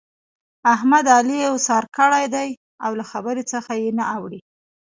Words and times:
احمد؛ 0.73 1.05
علي 1.17 1.39
اوسار 1.51 1.83
کړی 1.97 2.25
دی 2.35 2.49
او 2.85 2.91
له 2.99 3.05
خبرې 3.11 3.43
څخه 3.51 3.71
يې 3.81 3.89
نه 3.97 4.05
اوړي. 4.15 4.39